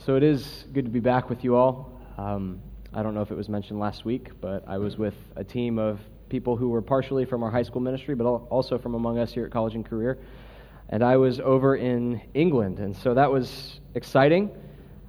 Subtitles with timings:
[0.00, 1.90] So it is good to be back with you all.
[2.18, 2.60] Um,
[2.94, 5.76] I don't know if it was mentioned last week, but I was with a team
[5.76, 9.32] of people who were partially from our high school ministry, but also from among us
[9.32, 10.18] here at College and Career.
[10.90, 14.50] And I was over in England, and so that was exciting.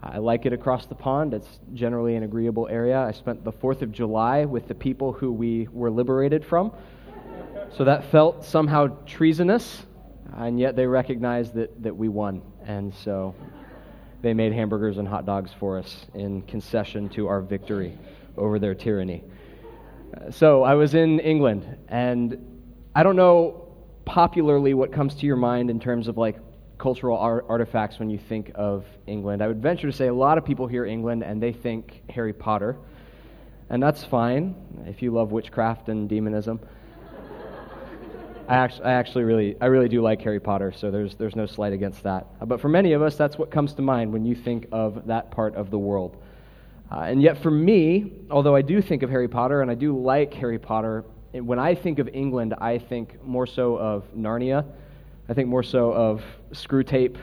[0.02, 1.36] I like it across the pond.
[1.36, 3.00] It's generally an agreeable area.
[3.00, 6.71] I spent the 4th of July with the people who we were liberated from.
[7.78, 9.84] So that felt somehow treasonous,
[10.36, 12.42] and yet they recognized that, that we won.
[12.66, 13.36] And so
[14.21, 17.97] they made hamburgers and hot dogs for us in concession to our victory
[18.37, 19.23] over their tyranny.
[20.32, 22.37] So I was in England, and
[22.96, 23.68] I don't know
[24.05, 26.37] popularly what comes to your mind in terms of like
[26.79, 29.41] cultural art- artifacts when you think of England.
[29.41, 32.33] I would venture to say a lot of people hear England and they think Harry
[32.33, 32.77] Potter,
[33.69, 34.55] and that's fine
[34.88, 36.59] if you love witchcraft and demonism.
[38.50, 41.45] I actually, I actually really, I really do like Harry Potter, so there's, there's no
[41.45, 42.26] slight against that.
[42.42, 45.06] Uh, but for many of us, that's what comes to mind when you think of
[45.06, 46.17] that part of the world.
[46.92, 49.95] Uh, and yet, for me, although I do think of Harry Potter and I do
[49.95, 54.66] like Harry Potter, when I think of England, I think more so of Narnia.
[55.30, 57.17] I think more so of Screwtape.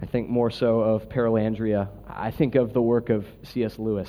[0.00, 1.88] I think more so of Perelandra.
[2.08, 3.78] I think of the work of C.S.
[3.78, 4.08] Lewis.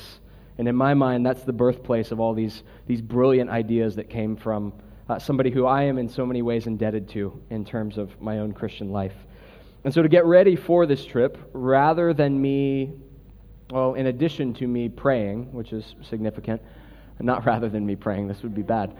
[0.58, 4.38] And in my mind, that's the birthplace of all these, these brilliant ideas that came
[4.38, 4.72] from
[5.10, 8.40] uh, somebody who I am in so many ways indebted to in terms of my
[8.40, 9.16] own Christian life.
[9.84, 12.94] And so, to get ready for this trip, rather than me,
[13.70, 16.62] well, in addition to me praying, which is significant,
[17.20, 18.96] not rather than me praying, this would be bad.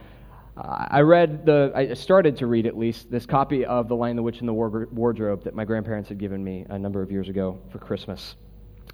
[0.58, 4.24] I read the, I started to read at least, this copy of The Lion, the
[4.24, 7.60] Witch, and the Wardrobe that my grandparents had given me a number of years ago
[7.72, 8.36] for Christmas.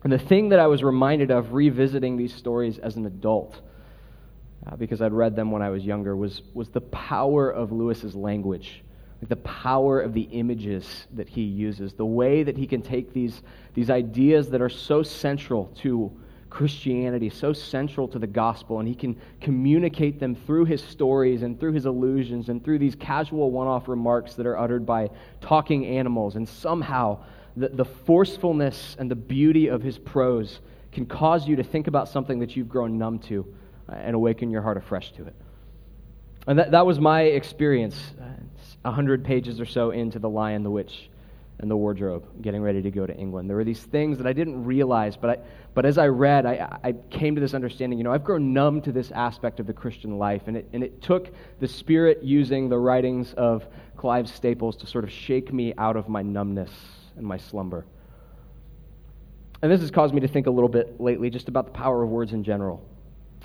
[0.04, 3.62] And the thing that I was reminded of revisiting these stories as an adult
[4.68, 8.16] uh, because I'd read them when I was younger, was, was the power of Lewis's
[8.16, 8.84] language,
[9.22, 13.14] like the power of the images that he uses, the way that he can take
[13.14, 13.42] these,
[13.74, 16.12] these ideas that are so central to
[16.50, 21.60] Christianity, so central to the gospel, and he can communicate them through his stories and
[21.60, 25.10] through his allusions and through these casual one off remarks that are uttered by
[25.40, 26.36] talking animals.
[26.36, 27.24] And somehow,
[27.56, 30.60] the, the forcefulness and the beauty of his prose
[30.92, 33.46] can cause you to think about something that you've grown numb to
[33.96, 35.36] and awaken your heart afresh to it.
[36.48, 38.26] And that, that was my experience, uh,
[38.86, 41.10] a hundred pages or so into The Lion, the Witch,
[41.60, 43.48] and the Wardrobe, getting ready to go to England.
[43.48, 45.38] There were these things that I didn't realize, but, I,
[45.76, 48.82] but as I read, I, I came to this understanding you know, I've grown numb
[48.82, 51.30] to this aspect of the Christian life, and it, and it took
[51.60, 56.10] the Spirit using the writings of Clive Staples to sort of shake me out of
[56.10, 56.72] my numbness
[57.16, 57.86] and my slumber.
[59.62, 62.02] And this has caused me to think a little bit lately just about the power
[62.02, 62.84] of words in general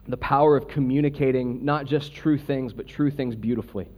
[0.09, 3.89] the power of communicating not just true things, but true things beautifully.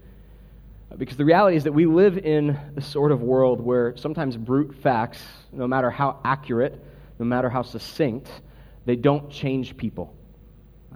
[0.96, 4.74] Because the reality is that we live in a sort of world where sometimes brute
[4.76, 6.82] facts, no matter how accurate,
[7.18, 8.30] no matter how succinct,
[8.86, 10.14] they don't change people.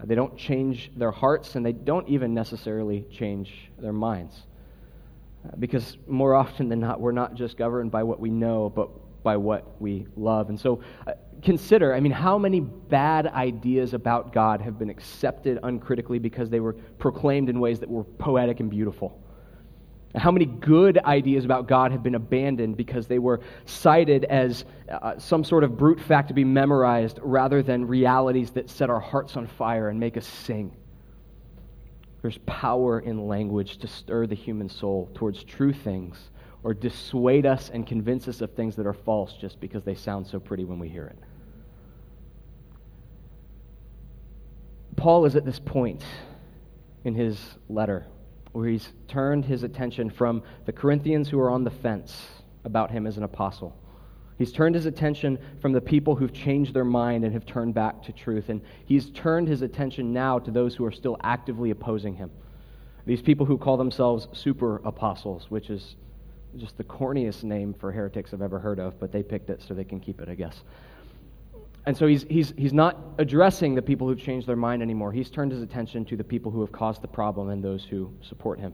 [0.04, 4.34] They don't change their hearts, and they don't even necessarily change their minds.
[5.58, 8.88] Because more often than not, we're not just governed by what we know, but
[9.22, 10.48] by what we love.
[10.48, 11.12] And so uh,
[11.42, 16.60] consider I mean, how many bad ideas about God have been accepted uncritically because they
[16.60, 19.18] were proclaimed in ways that were poetic and beautiful?
[20.14, 25.18] How many good ideas about God have been abandoned because they were cited as uh,
[25.18, 29.38] some sort of brute fact to be memorized rather than realities that set our hearts
[29.38, 30.76] on fire and make us sing?
[32.20, 36.30] There's power in language to stir the human soul towards true things
[36.64, 40.26] or dissuade us and convince us of things that are false just because they sound
[40.26, 41.18] so pretty when we hear it.
[44.96, 46.04] Paul is at this point
[47.04, 48.06] in his letter
[48.52, 52.26] where he's turned his attention from the Corinthians who are on the fence
[52.64, 53.76] about him as an apostle.
[54.38, 58.02] He's turned his attention from the people who've changed their mind and have turned back
[58.04, 58.48] to truth.
[58.48, 62.30] And he's turned his attention now to those who are still actively opposing him.
[63.06, 65.96] These people who call themselves super apostles, which is
[66.56, 69.74] just the corniest name for heretics I've ever heard of, but they picked it so
[69.74, 70.62] they can keep it, I guess.
[71.84, 75.12] And so he's, he's, he's not addressing the people who've changed their mind anymore.
[75.12, 78.12] He's turned his attention to the people who have caused the problem and those who
[78.20, 78.72] support him.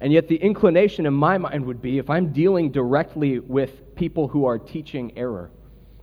[0.00, 4.28] And yet, the inclination in my mind would be if I'm dealing directly with people
[4.28, 5.50] who are teaching error,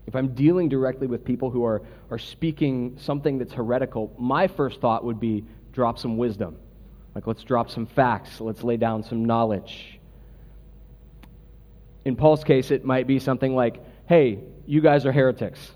[0.08, 4.81] if I'm dealing directly with people who are, are speaking something that's heretical, my first
[4.81, 5.44] thought would be
[5.74, 6.58] drop some wisdom.
[7.13, 10.00] Like, let's drop some facts, let's lay down some knowledge.
[12.06, 15.71] In Paul's case, it might be something like, hey, you guys are heretics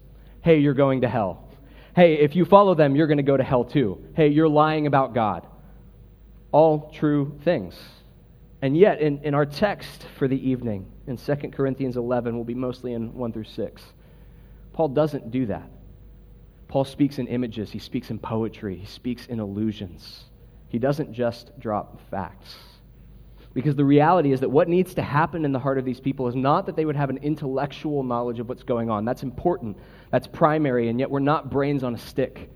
[0.45, 1.49] hey, you're going to hell.
[1.95, 3.97] Hey, if you follow them, you're going to go to hell too.
[4.13, 5.47] Hey, you're lying about God.
[6.51, 7.75] All true things.
[8.61, 12.53] And yet, in, in our text for the evening, in 2 Corinthians 11, we'll be
[12.53, 13.81] mostly in 1 through 6,
[14.71, 15.67] Paul doesn't do that.
[16.67, 20.25] Paul speaks in images, he speaks in poetry, he speaks in illusions.
[20.67, 22.55] He doesn't just drop facts.
[23.55, 26.27] Because the reality is that what needs to happen in the heart of these people
[26.27, 29.05] is not that they would have an intellectual knowledge of what's going on.
[29.05, 29.77] That's important,
[30.11, 32.51] that's primary, and yet we're not brains on a stick.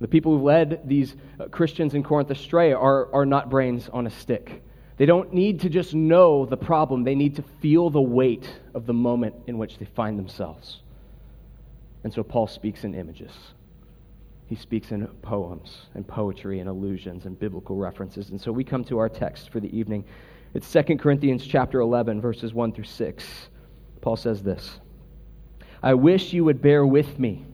[0.00, 4.06] The people who led these uh, Christians in Corinth astray are, are not brains on
[4.06, 4.62] a stick.
[4.96, 8.86] They don't need to just know the problem, they need to feel the weight of
[8.86, 10.80] the moment in which they find themselves.
[12.02, 13.32] And so Paul speaks in images.
[14.50, 18.30] He speaks in poems and poetry and allusions and biblical references.
[18.30, 20.04] And so we come to our text for the evening.
[20.54, 23.48] It's 2 Corinthians chapter 11 verses 1 through 6.
[24.00, 24.80] Paul says this:
[25.84, 27.46] I wish you would bear with me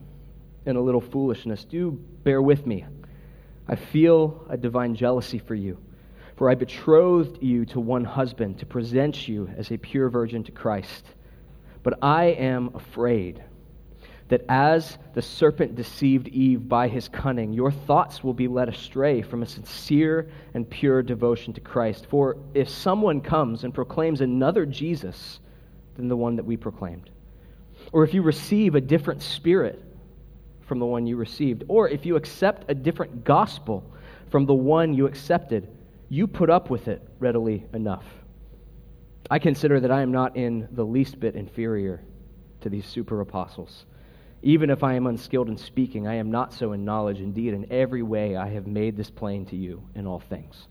[0.65, 1.65] in a little foolishness.
[1.65, 1.91] Do
[2.23, 2.83] bear with me.
[3.67, 5.77] I feel a divine jealousy for you.
[6.35, 10.51] For I betrothed you to one husband to present you as a pure virgin to
[10.51, 11.05] Christ.
[11.83, 13.43] But I am afraid
[14.29, 19.21] that as the serpent deceived Eve by his cunning, your thoughts will be led astray
[19.21, 22.07] from a sincere and pure devotion to Christ.
[22.09, 25.39] For if someone comes and proclaims another Jesus
[25.95, 27.09] than the one that we proclaimed,
[27.93, 29.81] or if you receive a different spirit
[30.61, 33.83] from the one you received, or if you accept a different gospel
[34.29, 35.69] from the one you accepted,
[36.09, 38.05] you put up with it readily enough.
[39.29, 42.01] I consider that I am not in the least bit inferior
[42.61, 43.85] to these super apostles.
[44.43, 47.19] Even if I am unskilled in speaking, I am not so in knowledge.
[47.19, 50.67] Indeed, in every way I have made this plain to you in all things.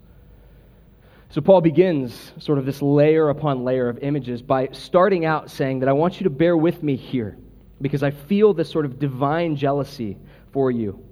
[1.31, 5.81] So, Paul begins sort of this layer upon layer of images by starting out saying
[5.81, 7.37] that I want you to bear with me here
[7.81, 10.17] because I feel this sort of divine jealousy
[10.53, 11.05] for you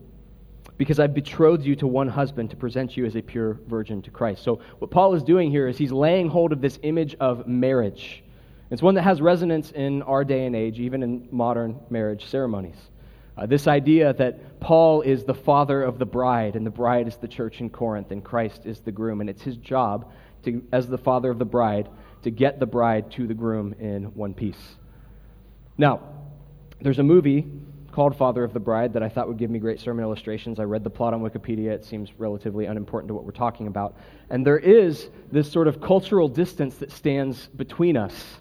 [0.78, 4.10] because I've betrothed you to one husband to present you as a pure virgin to
[4.10, 4.42] Christ.
[4.42, 8.23] So, what Paul is doing here is he's laying hold of this image of marriage
[8.74, 12.76] it's one that has resonance in our day and age, even in modern marriage ceremonies.
[13.36, 17.16] Uh, this idea that Paul is the father of the bride, and the bride is
[17.16, 20.12] the church in Corinth, and Christ is the groom, and it's his job,
[20.44, 21.88] to, as the father of the bride,
[22.22, 24.76] to get the bride to the groom in one piece.
[25.78, 26.00] Now,
[26.80, 27.46] there's a movie
[27.92, 30.58] called Father of the Bride that I thought would give me great sermon illustrations.
[30.58, 31.70] I read the plot on Wikipedia.
[31.70, 33.96] It seems relatively unimportant to what we're talking about.
[34.30, 38.40] And there is this sort of cultural distance that stands between us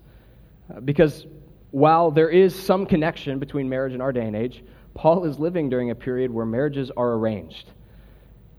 [0.85, 1.25] because
[1.71, 5.69] while there is some connection between marriage in our day and age, Paul is living
[5.69, 7.71] during a period where marriages are arranged.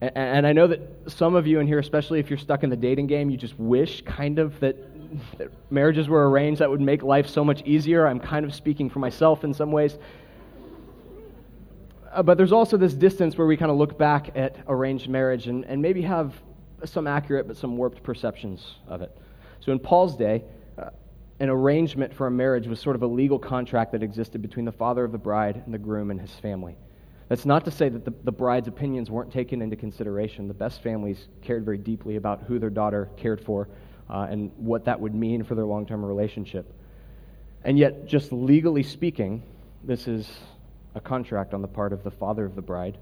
[0.00, 2.76] And I know that some of you in here, especially if you're stuck in the
[2.76, 4.76] dating game, you just wish kind of that,
[5.38, 6.60] that, marriages were arranged.
[6.60, 8.06] That would make life so much easier.
[8.06, 9.96] I'm kind of speaking for myself in some ways.
[12.12, 15.46] Uh, but there's also this distance where we kind of look back at arranged marriage
[15.46, 16.34] and, and maybe have
[16.84, 19.16] some accurate but some warped perceptions of it.
[19.60, 20.44] So in Paul's day,
[21.40, 24.72] an arrangement for a marriage was sort of a legal contract that existed between the
[24.72, 26.76] father of the bride and the groom and his family.
[27.28, 30.46] That's not to say that the, the bride's opinions weren't taken into consideration.
[30.46, 33.68] The best families cared very deeply about who their daughter cared for
[34.10, 36.72] uh, and what that would mean for their long term relationship.
[37.64, 39.42] And yet, just legally speaking,
[39.82, 40.30] this is
[40.94, 42.98] a contract on the part of the father of the bride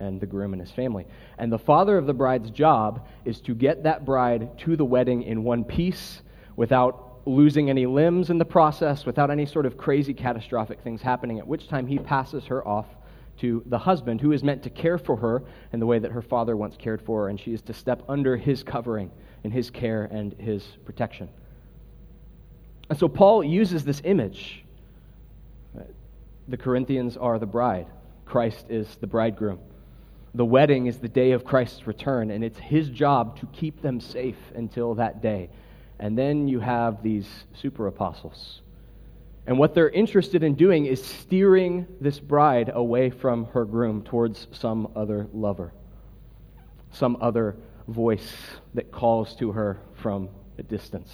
[0.00, 1.06] and the groom and his family.
[1.38, 5.22] And the father of the bride's job is to get that bride to the wedding
[5.22, 6.22] in one piece
[6.56, 11.38] without losing any limbs in the process, without any sort of crazy catastrophic things happening,
[11.38, 12.86] at which time he passes her off
[13.38, 16.22] to the husband who is meant to care for her in the way that her
[16.22, 19.10] father once cared for her, and she is to step under his covering
[19.44, 21.28] and his care and his protection.
[22.90, 24.64] And so Paul uses this image.
[26.48, 27.86] The Corinthians are the bride,
[28.26, 29.60] Christ is the bridegroom.
[30.34, 34.00] The wedding is the day of Christ's return, and it's his job to keep them
[34.00, 35.50] safe until that day.
[36.02, 38.60] And then you have these super apostles.
[39.46, 44.48] And what they're interested in doing is steering this bride away from her groom towards
[44.50, 45.72] some other lover,
[46.90, 47.54] some other
[47.86, 48.34] voice
[48.74, 50.28] that calls to her from
[50.58, 51.12] a distance.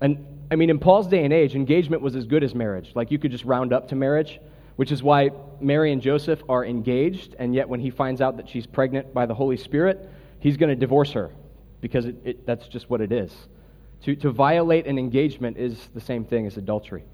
[0.00, 2.90] And I mean, in Paul's day and age, engagement was as good as marriage.
[2.96, 4.40] Like you could just round up to marriage,
[4.74, 8.48] which is why Mary and Joseph are engaged, and yet when he finds out that
[8.48, 11.30] she's pregnant by the Holy Spirit, he's going to divorce her
[11.82, 13.30] because it, it, that's just what it is.
[14.04, 17.04] To, to violate an engagement is the same thing as adultery.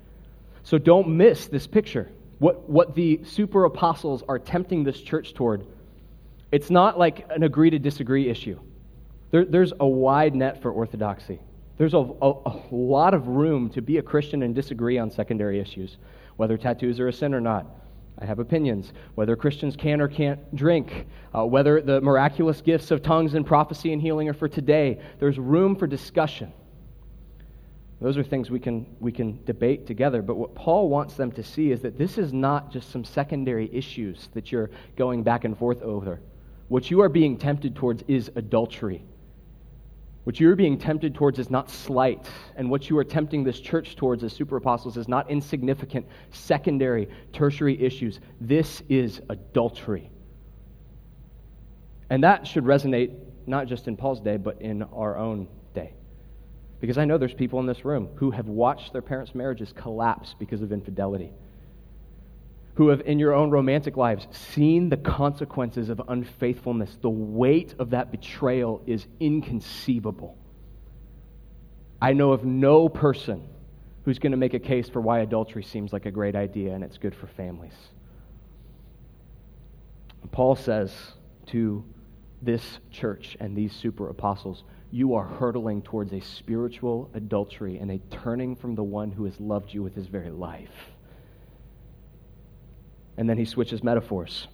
[0.62, 2.08] So don't miss this picture.
[2.38, 5.66] What, what the super apostles are tempting this church toward,
[6.52, 8.60] it's not like an agree to disagree issue.
[9.30, 11.40] There, there's a wide net for orthodoxy.
[11.78, 15.60] There's a, a, a, lot of room to be a Christian and disagree on secondary
[15.60, 15.96] issues,
[16.36, 17.66] whether tattoos are a sin or not.
[18.20, 18.92] I have opinions.
[19.14, 23.92] Whether Christians can or can't drink, uh, whether the miraculous gifts of tongues and prophecy
[23.92, 25.00] and healing are for today.
[25.20, 26.52] There's room for discussion.
[28.00, 30.22] Those are things we can, we can debate together.
[30.22, 33.68] But what Paul wants them to see is that this is not just some secondary
[33.72, 36.20] issues that you're going back and forth over.
[36.68, 39.02] What you are being tempted towards is adultery.
[40.28, 42.26] What you're being tempted towards is not slight.
[42.56, 47.08] And what you are tempting this church towards as super apostles is not insignificant, secondary,
[47.32, 48.20] tertiary issues.
[48.38, 50.10] This is adultery.
[52.10, 53.16] And that should resonate
[53.46, 55.94] not just in Paul's day, but in our own day.
[56.78, 60.34] Because I know there's people in this room who have watched their parents' marriages collapse
[60.38, 61.32] because of infidelity,
[62.78, 66.96] who have, in your own romantic lives, seen the consequences of unfaithfulness.
[67.02, 70.38] The weight of that betrayal is inconceivable.
[72.00, 73.42] I know of no person
[74.04, 76.84] who's going to make a case for why adultery seems like a great idea and
[76.84, 77.74] it's good for families.
[80.30, 80.94] Paul says
[81.46, 81.82] to
[82.42, 87.98] this church and these super apostles, you are hurtling towards a spiritual adultery and a
[88.22, 90.92] turning from the one who has loved you with his very life.
[93.18, 94.48] And then he switches metaphors.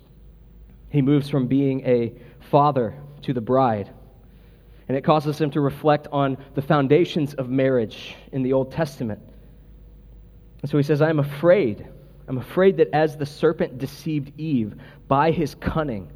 [0.89, 2.15] He moves from being a
[2.51, 3.91] father to the bride.
[4.89, 9.21] And it causes him to reflect on the foundations of marriage in the Old Testament.
[10.63, 11.87] And so he says, I am afraid.
[12.27, 14.75] I'm afraid that as the serpent deceived Eve
[15.09, 16.11] by his cunning,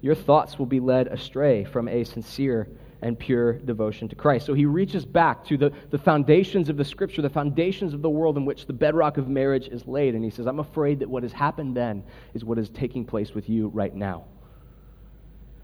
[0.00, 2.68] your thoughts will be led astray from a sincere
[3.02, 4.46] and pure devotion to Christ.
[4.46, 8.10] So he reaches back to the, the foundations of the scripture, the foundations of the
[8.10, 10.14] world in which the bedrock of marriage is laid.
[10.14, 12.02] And he says, I'm afraid that what has happened then
[12.34, 14.24] is what is taking place with you right now.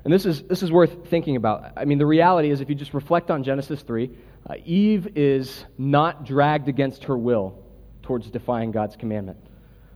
[0.04, 1.72] And this is, this is worth thinking about.
[1.76, 4.10] I mean, the reality is, if you just reflect on Genesis 3,
[4.48, 7.58] uh, Eve is not dragged against her will
[8.02, 9.38] towards defying God's commandment.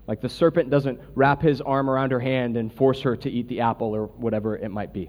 [0.09, 3.47] Like the serpent doesn't wrap his arm around her hand and force her to eat
[3.47, 5.09] the apple or whatever it might be.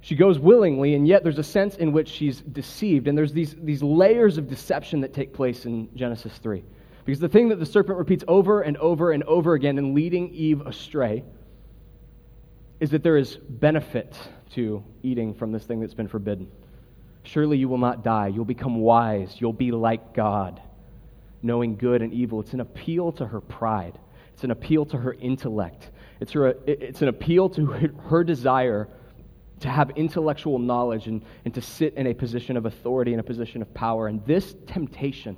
[0.00, 3.08] She goes willingly, and yet there's a sense in which she's deceived.
[3.08, 6.64] And there's these, these layers of deception that take place in Genesis 3.
[7.04, 10.30] Because the thing that the serpent repeats over and over and over again in leading
[10.30, 11.24] Eve astray
[12.80, 14.16] is that there is benefit
[14.52, 16.48] to eating from this thing that's been forbidden.
[17.24, 18.28] Surely you will not die.
[18.28, 19.34] You'll become wise.
[19.40, 20.60] You'll be like God
[21.42, 22.40] knowing good and evil.
[22.40, 23.98] It's an appeal to her pride,
[24.34, 25.90] it's an appeal to her intellect,
[26.20, 28.88] it's, her, it's an appeal to her, her desire
[29.60, 33.24] to have intellectual knowledge and, and to sit in a position of authority, in a
[33.24, 34.08] position of power.
[34.08, 35.36] And this temptation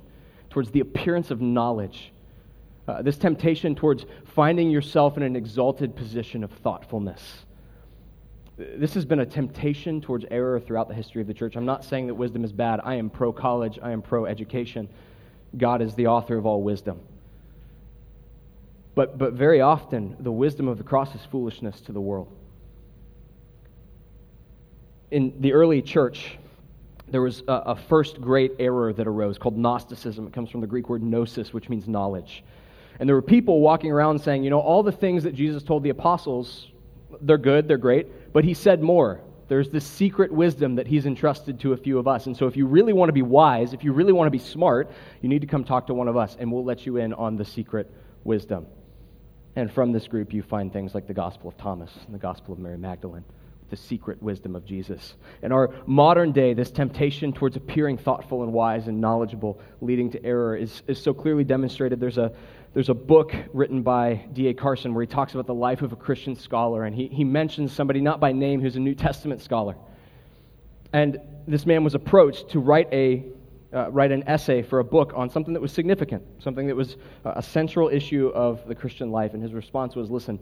[0.49, 2.11] towards the appearance of knowledge,
[2.87, 7.45] uh, this temptation towards finding yourself in an exalted position of thoughtfulness.
[8.57, 11.55] This has been a temptation towards error throughout the history of the church.
[11.55, 12.79] I'm not saying that wisdom is bad.
[12.83, 14.89] I am pro college, I am pro education.
[15.57, 16.99] God is the author of all wisdom.
[18.93, 22.27] But, but very often, the wisdom of the cross is foolishness to the world.
[25.11, 26.37] In the early church,
[27.09, 30.25] there was a, a, first great error that arose called Gnosticism.
[30.25, 32.43] It comes from the Greek word gnosis, which means knowledge.
[32.99, 35.83] And there were people walking around saying, you know, all the things that Jesus told
[35.83, 36.67] the apostles,
[37.21, 39.19] they're good, they're great, but he said more.
[39.49, 42.25] There's this secret wisdom that he's entrusted to a few of us.
[42.25, 44.39] And so, if you really want to be wise, if you really want to be
[44.39, 44.89] smart,
[45.21, 47.35] you need to come talk to one of us, and we'll let you in on
[47.35, 47.91] the secret
[48.23, 48.65] wisdom.
[49.57, 52.53] And from this group, you find things like the Gospel of Thomas and the Gospel
[52.53, 53.25] of Mary Magdalene,
[53.71, 55.15] the secret wisdom of Jesus.
[55.41, 60.23] In our modern day, this temptation towards appearing thoughtful and wise and knowledgeable, leading to
[60.23, 61.99] error, is, is so clearly demonstrated.
[61.99, 62.33] There's a,
[62.73, 64.53] there's a book written by D.A.
[64.53, 67.71] Carson where he talks about the life of a Christian scholar, and he, he mentions
[67.71, 69.75] somebody, not by name, who's a New Testament scholar.
[70.93, 73.25] And this man was approached to write, a,
[73.73, 76.97] uh, write an essay for a book on something that was significant, something that was
[77.23, 79.33] a central issue of the Christian life.
[79.33, 80.41] And his response was listen,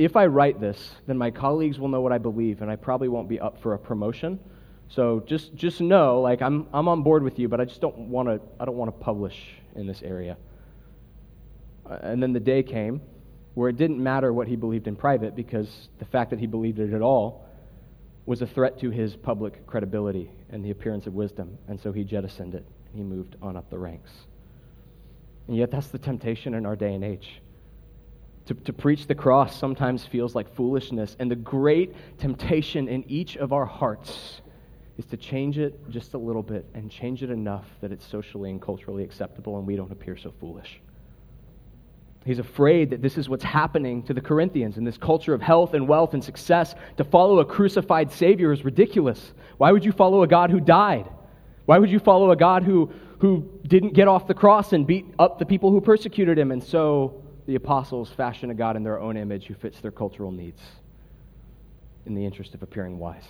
[0.00, 3.08] if I write this, then my colleagues will know what I believe, and I probably
[3.08, 4.40] won't be up for a promotion.
[4.88, 7.96] So just, just know, like, I'm, I'm on board with you, but I just don't
[8.08, 9.36] want to, I don't want to publish
[9.76, 10.36] in this area.
[11.88, 13.00] Uh, and then the day came
[13.54, 16.78] where it didn't matter what he believed in private because the fact that he believed
[16.78, 17.46] it at all
[18.26, 21.58] was a threat to his public credibility and the appearance of wisdom.
[21.68, 22.64] And so he jettisoned it
[22.94, 24.10] he moved on up the ranks.
[25.48, 27.40] And yet, that's the temptation in our day and age.
[28.46, 31.16] To, to preach the cross sometimes feels like foolishness.
[31.18, 34.40] And the great temptation in each of our hearts
[34.98, 38.50] is to change it just a little bit and change it enough that it's socially
[38.50, 40.80] and culturally acceptable and we don't appear so foolish.
[42.24, 45.72] He's afraid that this is what's happening to the Corinthians in this culture of health
[45.72, 46.74] and wealth and success.
[46.98, 49.32] To follow a crucified Savior is ridiculous.
[49.56, 51.08] Why would you follow a God who died?
[51.64, 55.06] Why would you follow a God who, who didn't get off the cross and beat
[55.18, 56.52] up the people who persecuted him?
[56.52, 57.19] And so
[57.50, 60.60] the apostles fashion a God in their own image who fits their cultural needs
[62.06, 63.24] in the interest of appearing wise.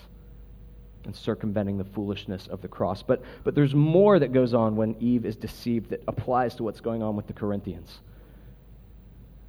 [1.07, 3.03] and circumventing the foolishness of the cross.
[3.03, 6.81] But, but there's more that goes on when Eve is deceived that applies to what's
[6.81, 8.01] going on with the Corinthians.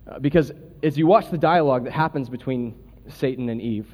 [0.07, 2.73] Uh, because as you watch the dialogue that happens between
[3.09, 3.93] Satan and Eve,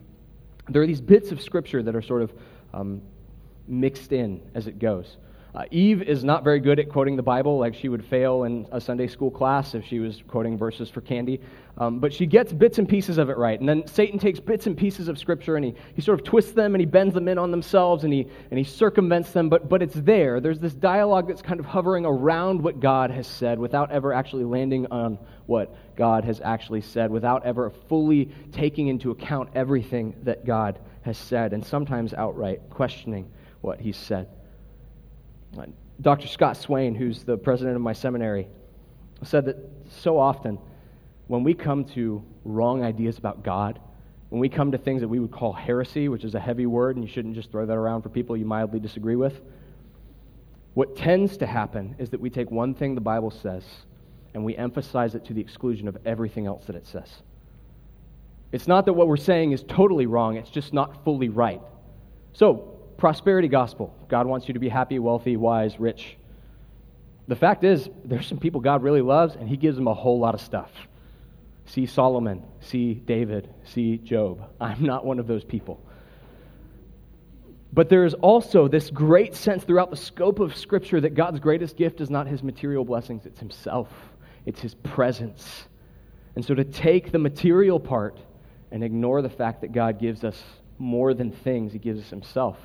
[0.69, 2.31] there are these bits of scripture that are sort of
[2.75, 3.01] um,
[3.67, 5.17] mixed in as it goes.
[5.57, 8.67] Uh, Eve is not very good at quoting the Bible, like she would fail in
[8.71, 11.41] a Sunday school class if she was quoting verses for candy.
[11.79, 13.59] Um, but she gets bits and pieces of it right.
[13.59, 16.51] And then Satan takes bits and pieces of Scripture and he, he sort of twists
[16.51, 19.49] them and he bends them in on themselves and he, and he circumvents them.
[19.49, 20.39] But, but it's there.
[20.39, 24.45] There's this dialogue that's kind of hovering around what God has said without ever actually
[24.45, 30.45] landing on what God has actually said, without ever fully taking into account everything that
[30.45, 34.27] God has said, and sometimes outright questioning what he said.
[35.99, 36.27] Dr.
[36.27, 38.47] Scott Swain, who's the president of my seminary,
[39.23, 39.57] said that
[39.89, 40.59] so often
[41.27, 43.79] when we come to wrong ideas about God,
[44.29, 46.95] when we come to things that we would call heresy, which is a heavy word,
[46.95, 49.41] and you shouldn't just throw that around for people you mildly disagree with,
[50.73, 53.63] what tends to happen is that we take one thing the Bible says
[54.33, 57.09] and we emphasize it to the exclusion of everything else that it says.
[58.51, 61.61] It's not that what we're saying is totally wrong, it's just not fully right.
[62.33, 63.95] So, prosperity gospel.
[64.09, 66.17] God wants you to be happy, wealthy, wise, rich.
[67.27, 70.19] The fact is, there's some people God really loves, and He gives them a whole
[70.19, 70.71] lot of stuff.
[71.65, 74.49] See Solomon, see David, see Job.
[74.59, 75.81] I'm not one of those people.
[77.73, 81.75] But there is also this great sense throughout the scope of Scripture that God's greatest
[81.75, 83.89] gift is not His material blessings, it's Himself,
[84.45, 85.67] it's His presence.
[86.35, 88.17] And so to take the material part
[88.71, 90.41] and ignore the fact that God gives us
[90.79, 92.57] more than things, He gives us Himself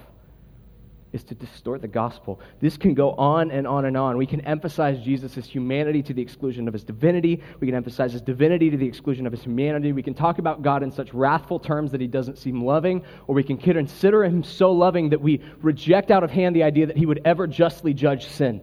[1.13, 2.41] is to distort the gospel.
[2.61, 4.17] This can go on and on and on.
[4.17, 7.43] We can emphasize Jesus' humanity to the exclusion of his divinity.
[7.61, 9.93] We can emphasize his divinity to the exclusion of his humanity.
[9.93, 13.35] We can talk about God in such wrathful terms that he doesn't seem loving, or
[13.35, 16.97] we can consider him so loving that we reject out of hand the idea that
[16.97, 18.63] he would ever justly judge sin.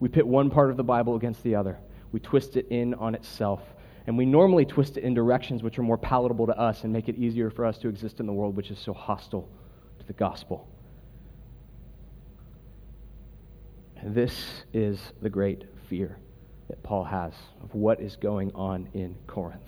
[0.00, 1.78] We pit one part of the Bible against the other,
[2.12, 3.62] we twist it in on itself.
[4.06, 7.10] And we normally twist it in directions which are more palatable to us and make
[7.10, 9.46] it easier for us to exist in the world which is so hostile
[9.98, 10.66] to the gospel.
[14.02, 16.16] This is the great fear
[16.68, 17.32] that Paul has
[17.62, 19.60] of what is going on in Corinth.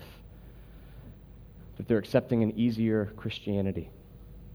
[1.77, 3.89] That they're accepting an easier Christianity,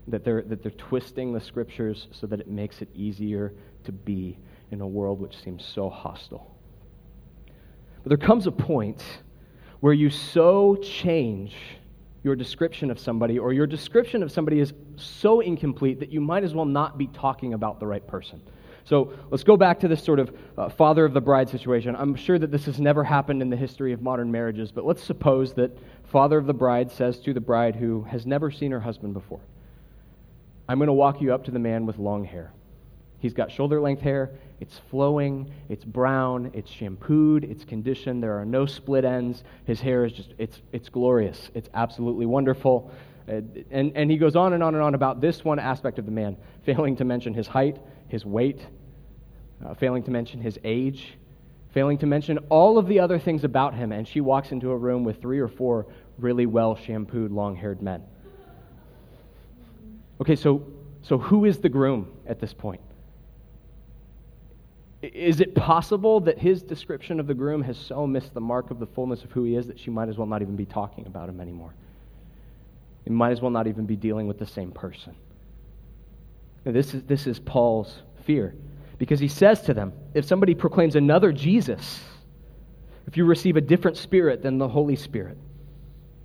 [0.09, 3.53] that they're, that they're twisting the scriptures so that it makes it easier
[3.85, 4.39] to be
[4.71, 6.55] in a world which seems so hostile.
[8.03, 9.03] But there comes a point
[9.81, 11.55] where you so change
[12.23, 16.45] your description of somebody, or your description of somebody is so incomplete that you might
[16.45, 18.41] as well not be talking about the right person.
[18.87, 21.97] So let's go back to this sort of uh, father of the bride situation.
[21.97, 25.03] I'm sure that this has never happened in the history of modern marriages, but let's
[25.03, 28.79] suppose that father of the bride says to the bride who has never seen her
[28.79, 29.41] husband before,
[30.69, 32.53] I'm going to walk you up to the man with long hair.
[33.19, 34.31] He's got shoulder length hair.
[34.61, 35.51] It's flowing.
[35.69, 36.53] It's brown.
[36.55, 37.43] It's shampooed.
[37.43, 38.23] It's conditioned.
[38.23, 39.43] There are no split ends.
[39.65, 41.51] His hair is just, it's, it's glorious.
[41.55, 42.93] It's absolutely wonderful.
[43.27, 46.13] And, and he goes on and on and on about this one aspect of the
[46.13, 48.61] man, failing to mention his height, his weight,
[49.65, 51.17] uh, failing to mention his age,
[51.73, 53.93] failing to mention all of the other things about him.
[53.93, 55.87] And she walks into a room with three or four
[56.19, 58.03] really well shampooed, long haired men.
[60.21, 60.67] Okay, so,
[61.03, 62.81] so who is the groom at this point?
[65.03, 68.79] Is it possible that his description of the groom has so missed the mark of
[68.79, 71.07] the fullness of who he is that she might as well not even be talking
[71.07, 71.75] about him anymore?
[73.05, 75.15] It might as well not even be dealing with the same person.
[76.65, 78.55] This is, this is Paul's fear.
[78.99, 82.01] Because he says to them, if somebody proclaims another Jesus,
[83.07, 85.37] if you receive a different spirit than the Holy Spirit,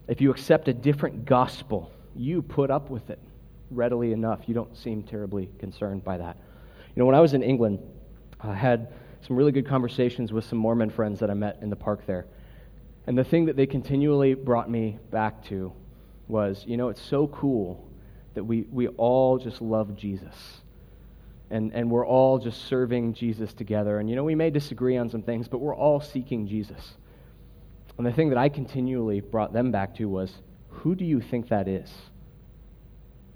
[0.08, 3.20] if you accept a different gospel, you put up with it
[3.70, 4.42] readily enough.
[4.48, 6.38] You don't seem terribly concerned by that.
[6.96, 7.80] You know, when I was in England,
[8.42, 8.94] I had
[9.26, 12.26] some really good conversations with some Mormon friends that I met in the park there.
[13.08, 15.72] And the thing that they continually brought me back to
[16.28, 17.88] was, you know, it's so cool
[18.34, 20.61] that we, we all just love Jesus.
[21.52, 24.00] And, and we're all just serving Jesus together.
[24.00, 26.94] And, you know, we may disagree on some things, but we're all seeking Jesus.
[27.98, 30.32] And the thing that I continually brought them back to was,
[30.70, 31.92] who do you think that is?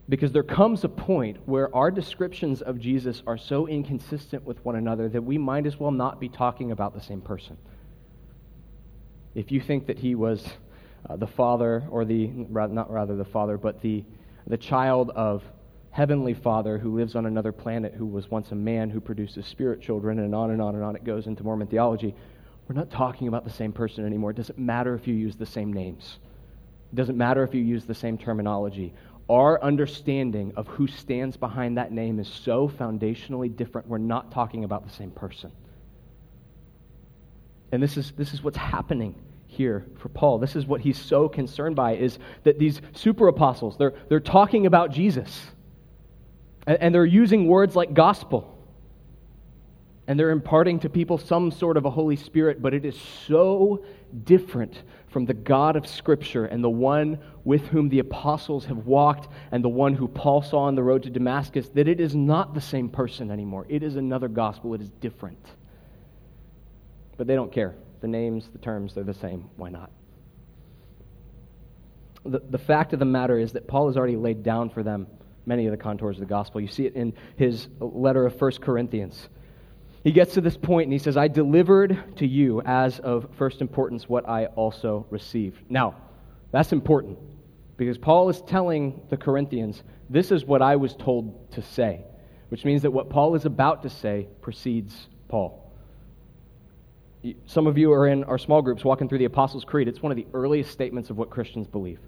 [0.08, 4.75] Because there comes a point where our descriptions of Jesus are so inconsistent with one
[4.75, 7.58] another that we might as well not be talking about the same person.
[9.34, 10.43] If you think that he was
[11.10, 14.06] uh, the father, or the, not rather the father, but the
[14.47, 15.43] the child of
[15.95, 19.81] heavenly father who lives on another planet who was once a man who produces spirit
[19.81, 22.13] children and on and on and on it goes into mormon theology
[22.67, 25.45] we're not talking about the same person anymore it doesn't matter if you use the
[25.45, 26.19] same names
[26.91, 28.93] it doesn't matter if you use the same terminology
[29.29, 33.88] our understanding of who stands behind that name is so foundationally different.
[33.88, 35.51] We're not talking about the same person.
[37.71, 39.15] And this is, this is what's happening
[39.47, 40.38] here for Paul.
[40.38, 44.67] This is what he's so concerned by is that these super apostles, they're, they're talking
[44.67, 45.41] about Jesus.
[46.67, 48.51] And, they're using words like gospel.
[50.08, 53.84] And they're imparting to people some sort of a Holy Spirit, but it is so
[54.23, 59.32] different from the God of Scripture and the one with whom the apostles have walked
[59.51, 62.54] and the one who Paul saw on the road to Damascus that it is not
[62.54, 63.65] the same person anymore.
[63.69, 65.43] It is another gospel, it is different.
[67.17, 67.75] But they don't care.
[68.01, 69.49] The names, the terms, they're the same.
[69.56, 69.89] Why not?
[72.25, 75.08] The, the fact of the matter is that Paul has already laid down for them
[75.45, 76.62] many of the contours of the gospel.
[76.62, 79.29] You see it in his letter of 1 Corinthians.
[80.03, 83.62] He gets to this point and he says, I delivered to you as of first
[83.62, 85.63] importance what I also received.
[85.69, 85.95] Now,
[86.51, 87.17] that's important
[87.77, 92.05] because Paul is telling the Corinthians, This is what I was told to say,
[92.49, 95.62] which means that what Paul is about to say precedes Paul.
[97.47, 99.88] Some of you are in our small groups walking through the Apostles' Creed.
[99.88, 101.99] It's one of the earliest statements of what Christians believe,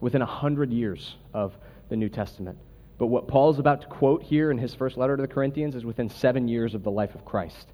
[0.00, 1.54] within a hundred years of
[1.88, 2.58] the New Testament.
[2.98, 5.74] But what Paul is about to quote here in his first letter to the Corinthians
[5.74, 7.68] is within seven years of the life of Christ.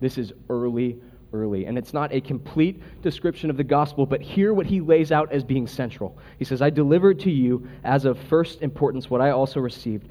[0.00, 1.00] This is early,
[1.32, 1.66] early.
[1.66, 5.32] And it's not a complete description of the gospel, but hear what he lays out
[5.32, 6.16] as being central.
[6.38, 10.08] He says, I delivered to you as of first importance what I also received.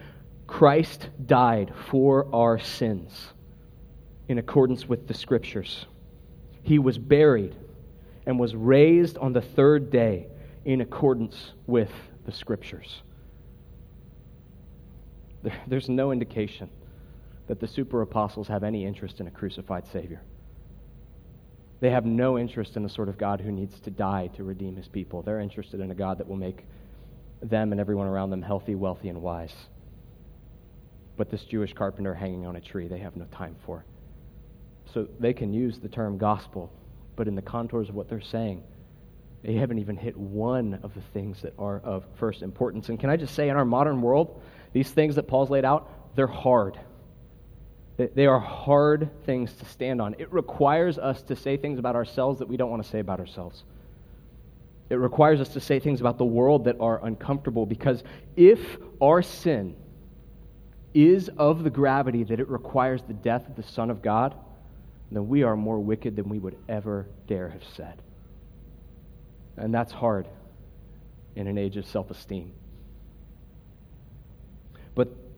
[0.48, 3.34] Christ died for our sins
[4.28, 5.86] in accordance with the scriptures
[6.68, 7.56] he was buried
[8.26, 10.28] and was raised on the third day
[10.66, 11.90] in accordance with
[12.26, 13.04] the scriptures.
[15.68, 16.70] There's no indication
[17.48, 20.22] that the super apostles have any interest in a crucified Savior.
[21.80, 24.76] They have no interest in the sort of God who needs to die to redeem
[24.76, 25.22] his people.
[25.22, 26.66] They're interested in a God that will make
[27.42, 29.54] them and everyone around them healthy, wealthy, and wise.
[31.18, 33.86] But this Jewish carpenter hanging on a tree, they have no time for.
[34.94, 36.72] So they can use the term gospel,
[37.16, 38.64] but in the contours of what they're saying,
[39.44, 42.90] they haven't even hit one of the things that are of first importance.
[42.90, 44.42] And can I just say, in our modern world,
[44.74, 46.80] these things that Paul's laid out, they're hard.
[47.98, 50.16] They are hard things to stand on.
[50.20, 53.20] It requires us to say things about ourselves that we don't want to say about
[53.20, 53.64] ourselves.
[54.90, 58.04] It requires us to say things about the world that are uncomfortable because
[58.36, 59.76] if our sin
[60.94, 64.36] is of the gravity that it requires the death of the Son of God,
[65.12, 68.02] then we are more wicked than we would ever dare have said.
[69.58, 70.28] And that's hard
[71.36, 72.54] in an age of self esteem.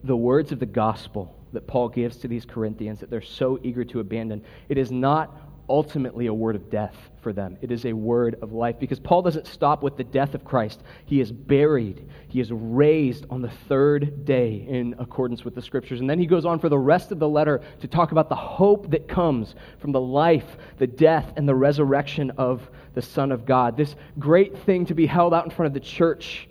[0.04, 3.84] The words of the gospel that Paul gives to these Corinthians that they're so eager
[3.84, 5.36] to abandon, it is not
[5.70, 7.56] ultimately a word of death for them.
[7.62, 10.82] It is a word of life because Paul doesn't stop with the death of Christ.
[11.06, 16.00] He is buried, he is raised on the third day in accordance with the scriptures.
[16.00, 18.34] And then he goes on for the rest of the letter to talk about the
[18.34, 23.46] hope that comes from the life, the death, and the resurrection of the Son of
[23.46, 23.76] God.
[23.76, 26.48] This great thing to be held out in front of the church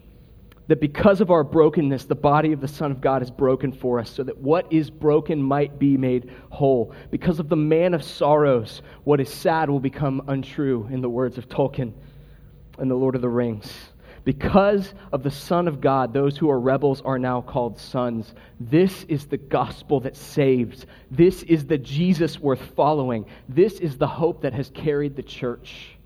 [0.70, 4.00] that because of our brokenness, the body of the Son of God is broken for
[4.00, 6.94] us, so that what is broken might be made whole.
[7.10, 11.40] Because of the man of sorrows, what is sad will become untrue, in the words
[11.40, 11.92] of Tolkien
[12.78, 13.74] and the Lord of the Rings.
[14.26, 18.36] Because of the Son of God, those who are rebels are now called sons.
[18.60, 20.86] This is the gospel that saves.
[21.10, 23.26] This is the Jesus worth following.
[23.48, 25.98] This is the hope that has carried the church.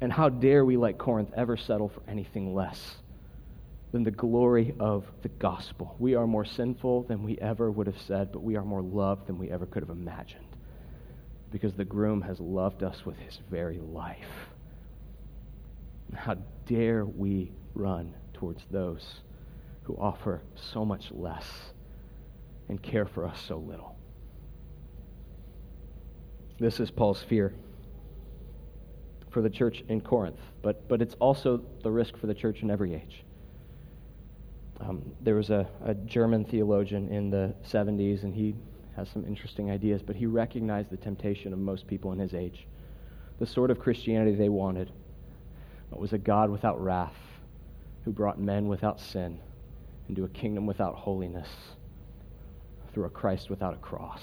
[0.00, 2.96] And how dare we, like Corinth, ever settle for anything less
[3.92, 5.94] than the glory of the gospel?
[5.98, 9.26] We are more sinful than we ever would have said, but we are more loved
[9.26, 10.44] than we ever could have imagined
[11.54, 14.48] because the groom has loved us with his very life.
[16.12, 19.20] How dare we run towards those
[19.84, 21.46] who offer so much less
[22.68, 23.96] and care for us so little?
[26.58, 27.54] This is Paul's fear
[29.34, 32.70] for the church in Corinth, but, but it's also the risk for the church in
[32.70, 33.24] every age.
[34.78, 38.54] Um, there was a, a German theologian in the 70s, and he
[38.94, 42.68] has some interesting ideas, but he recognized the temptation of most people in his age.
[43.40, 44.92] The sort of Christianity they wanted
[45.90, 47.16] it was a God without wrath,
[48.04, 49.40] who brought men without sin
[50.08, 51.48] into a kingdom without holiness
[52.92, 54.22] through a Christ without a cross.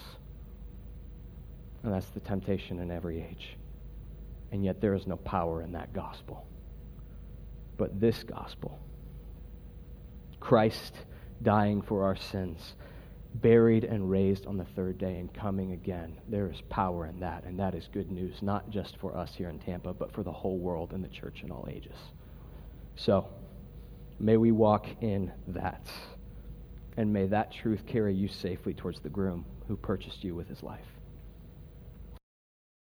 [1.84, 3.58] And that's the temptation in every age
[4.52, 6.46] and yet there is no power in that gospel.
[7.78, 8.80] But this gospel,
[10.40, 10.94] Christ
[11.42, 12.76] dying for our sins,
[13.36, 17.46] buried and raised on the third day and coming again, there is power in that,
[17.46, 20.32] and that is good news, not just for us here in Tampa, but for the
[20.32, 21.98] whole world and the church in all ages.
[22.96, 23.28] So,
[24.22, 25.82] May we walk in that.
[26.96, 30.62] And may that truth carry you safely towards the groom who purchased you with his
[30.62, 30.86] life.